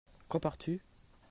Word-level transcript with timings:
Quand 0.29 0.39
pars-tu? 0.39 0.81